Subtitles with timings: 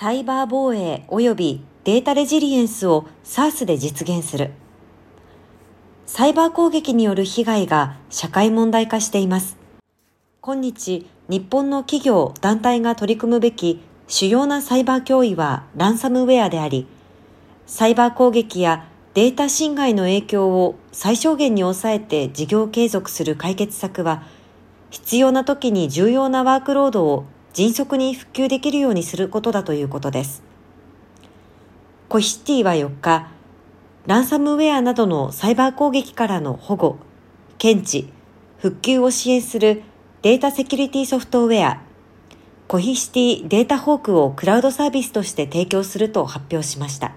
[0.00, 4.52] サイバー防衛及びデータレジリエンスを SARS で実現する。
[6.06, 9.56] サイバー攻撃による被害が社会問題化しています。
[10.40, 16.86] 今日、日本の企業、団体が取り組むべき主要なサイバー脅威はランサムウェアであり、
[17.66, 24.22] サイバー攻撃やデータ侵害の影響を最小限に抑えて事業継続する解決策は、
[24.90, 27.24] 必要な時に重要なワークロードを
[27.58, 30.44] 迅速に復旧できるようにすることだということです。
[32.08, 33.32] コヒシティは4日、
[34.06, 36.98] ランサムウェアなどのサイバー攻撃からの保護、
[37.58, 38.12] 検知、
[38.58, 39.82] 復旧を支援する
[40.22, 41.82] データセキュリティソフトウェア、
[42.68, 47.16] コヒシティデータホークをクラウドサービスとして提供すると発表しました。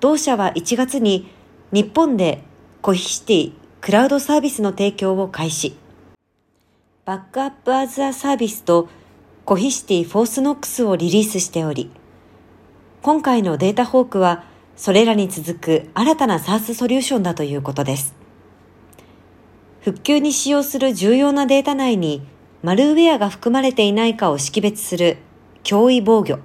[0.00, 1.30] 同社は1月に
[1.72, 2.42] 日本で
[2.80, 5.76] コヒシティクラウドサービスの提供を開始。
[7.04, 8.88] Backup as a Service と
[9.44, 11.90] Cohesity FortKnox をリリースしており、
[13.02, 14.44] 今回の DataHawk は
[14.76, 18.14] それらに続く新たな SaaS ソリューションだということです。
[19.80, 22.24] 復旧に使用する重要なデータ内に
[22.62, 25.18] マルウェアが含まれていないかを識別する
[25.64, 26.38] 脅威防御。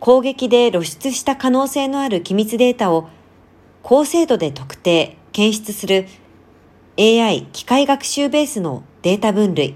[0.00, 3.10] 攻撃で露出した可能性のある機密データを
[3.82, 6.06] 高精度で特定、検出する
[6.98, 9.74] AI 機械学習ベースのデータ分類。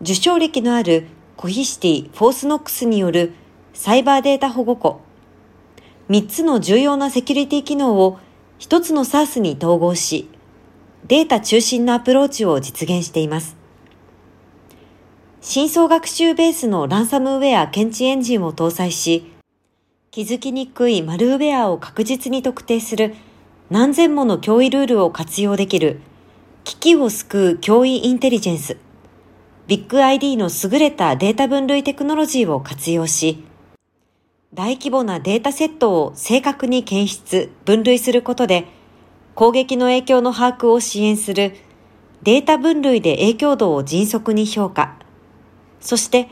[0.00, 3.32] 受賞歴のある Cohesity FortKnox による
[3.74, 5.00] サイバーデータ保護庫。
[6.08, 8.18] 3つの重要なセキュリティ機能を
[8.58, 10.28] 1つの SaaS に統合し、
[11.06, 13.56] データ中心のアプローチを実現しています。
[15.40, 19.30] 深層学習ベースのランサムウェア検知エンジンを搭載し、
[20.10, 23.14] 気づきにくいマルウェアを確実に特定する
[23.70, 26.00] 何千もの脅威ルールを活用できる。
[26.64, 28.78] 危機を救う脅威インテリジェンス、
[29.66, 33.44] ビッグ ID の優れたデータ分類テクノロジーを活用し、
[34.54, 38.68] 大規模なデータセットを正確に検出、分類することで、
[39.34, 41.54] 攻撃の影響の把握を支援する
[42.22, 44.96] データ分類で影響度を迅速に評価。
[45.80, 46.28] そして、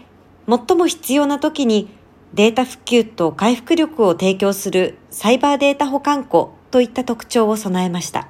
[0.48, 1.90] 最も必要な時に
[2.32, 6.54] データ復旧と回復力を提供するサイバーデータ保管庫。
[6.76, 8.28] といった特徴を備えました。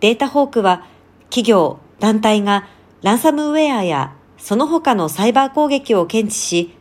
[0.00, 0.86] データホークは
[1.24, 2.66] 企業、団体が
[3.02, 6.74] ランサムウェアやその他のサイバー攻撃を検知し、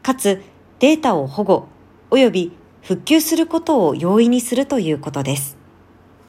[0.00, 0.44] かつ
[0.78, 1.66] データを保護
[2.12, 2.52] 及び
[2.82, 5.56] 復旧することを容易にするということです。